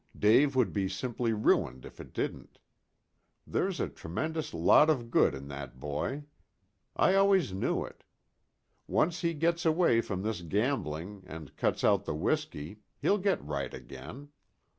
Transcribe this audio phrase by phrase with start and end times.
[0.17, 2.57] Dave would be simply ruined if it didn't.
[3.45, 6.23] There's a tremendous lot of good in that boy.
[6.95, 8.03] I always knew it.
[8.87, 13.71] Once he gets away from this gambling, and cuts out the whiskey, he'll get right
[13.75, 14.29] again.